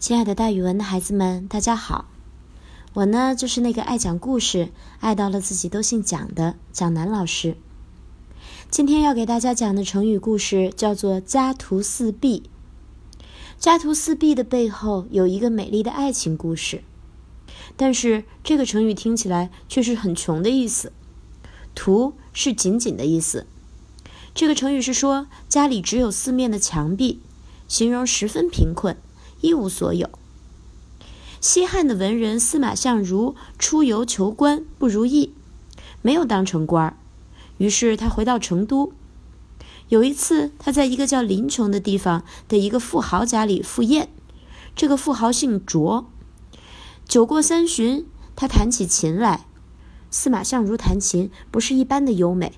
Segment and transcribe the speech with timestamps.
[0.00, 2.06] 亲爱的，大语文的孩子们，大家好！
[2.94, 7.54] 我呢，就是那个爱讲故事、爱到了自己都姓蒋的蒋楠老师。
[8.70, 12.48] 今天要给大家讲的成语故事叫做“家徒四壁”。
[13.60, 16.82] 家徒四壁的背后有一个美丽的爱情故事，
[17.76, 20.94] 但是这个成语听起来却是很穷的意思。
[21.74, 23.46] 徒是仅仅的意思。
[24.34, 27.20] 这个成语是说家里只有四面的墙壁，
[27.68, 28.96] 形容十分贫困。
[29.40, 30.08] 一无所有。
[31.40, 35.32] 西汉的文人司马相如出游求官不如意，
[36.02, 36.96] 没有当成官儿，
[37.56, 38.92] 于是他回到成都。
[39.88, 44.08] 有一次，他在一个叫临邛的地方的一个富豪家里赴宴，
[44.76, 46.06] 这个富豪姓卓。
[47.08, 49.46] 酒过三巡，他弹起琴来。
[50.10, 52.52] 司马相如弹琴不是一般的优美，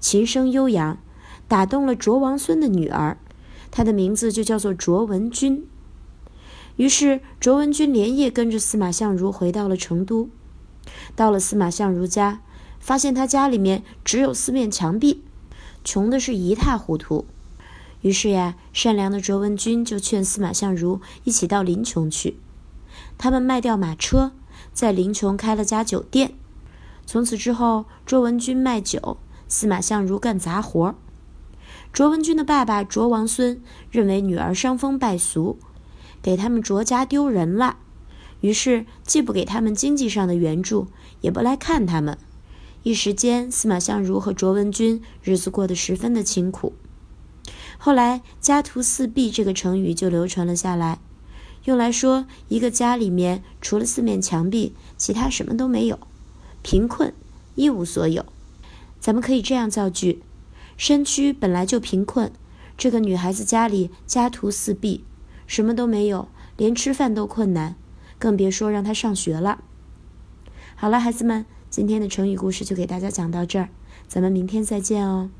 [0.00, 0.98] 琴声悠扬，
[1.46, 3.18] 打动了卓王孙的女儿，
[3.70, 5.66] 她的名字就叫做卓文君。
[6.76, 10.28] 于是，卓文君连夜跟着司马相如回到了成都。
[11.14, 12.40] 到了司马相如家，
[12.80, 15.22] 发现他家里面只有四面墙壁，
[15.84, 17.26] 穷的是一塌糊涂。
[18.02, 22.38] 于是呀，善良的卓文君就劝司马相如一起到临邛去。
[23.16, 24.32] 他们卖掉马车，
[24.72, 26.34] 在临邛开了家酒店。
[27.06, 30.94] 从此之后，卓文君卖酒，司马相如干杂活。
[31.92, 35.58] 卓文君的爸爸卓王孙认为女儿伤风败俗。
[36.24, 37.76] 给他们卓家丢人了，
[38.40, 40.88] 于是既不给他们经济上的援助，
[41.20, 42.16] 也不来看他们。
[42.82, 46.72] 一时间，司马相如和卓文君日子过得十分的清苦。
[47.76, 51.00] 后来，“家徒四壁”这个成语就流传了下来，
[51.64, 55.98] 用来说一个家里面除了四面墙壁，其他什么都没有，
[56.62, 57.12] 贫困，
[57.54, 58.24] 一无所有。
[58.98, 60.22] 咱们可以这样造句：
[60.78, 62.32] 山区本来就贫困，
[62.78, 65.04] 这个女孩子家里家徒四壁。
[65.46, 67.76] 什么都没有，连吃饭都困难，
[68.18, 69.62] 更别说让他上学了。
[70.76, 73.68] 好了，孩子们，今天的成语故事就给大家讲到这儿，
[74.08, 75.30] 咱们明天再见哦。